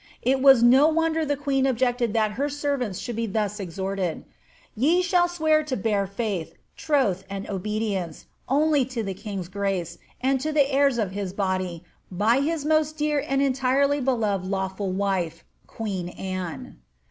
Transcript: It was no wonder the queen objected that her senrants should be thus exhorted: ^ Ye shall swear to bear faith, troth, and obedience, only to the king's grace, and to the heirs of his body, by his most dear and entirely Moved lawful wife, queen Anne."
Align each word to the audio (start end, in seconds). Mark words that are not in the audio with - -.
It 0.23 0.41
was 0.41 0.63
no 0.63 0.87
wonder 0.87 1.23
the 1.23 1.37
queen 1.37 1.67
objected 1.67 2.11
that 2.13 2.31
her 2.31 2.47
senrants 2.47 2.99
should 2.99 3.15
be 3.15 3.27
thus 3.27 3.59
exhorted: 3.59 4.17
^ 4.17 4.23
Ye 4.75 5.03
shall 5.03 5.27
swear 5.27 5.61
to 5.65 5.77
bear 5.77 6.07
faith, 6.07 6.55
troth, 6.75 7.23
and 7.29 7.47
obedience, 7.47 8.25
only 8.49 8.83
to 8.85 9.03
the 9.03 9.13
king's 9.13 9.47
grace, 9.47 9.99
and 10.19 10.41
to 10.41 10.51
the 10.51 10.73
heirs 10.73 10.97
of 10.97 11.11
his 11.11 11.33
body, 11.33 11.83
by 12.09 12.39
his 12.41 12.65
most 12.65 12.97
dear 12.97 13.23
and 13.27 13.43
entirely 13.43 14.01
Moved 14.01 14.45
lawful 14.47 14.91
wife, 14.91 15.43
queen 15.67 16.09
Anne." 16.09 16.79